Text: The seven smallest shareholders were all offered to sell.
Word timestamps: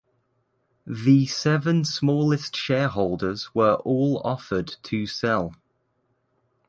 The 0.87 1.27
seven 1.27 1.85
smallest 1.85 2.55
shareholders 2.55 3.53
were 3.53 3.75
all 3.75 4.19
offered 4.25 4.77
to 4.85 5.05
sell. 5.05 5.53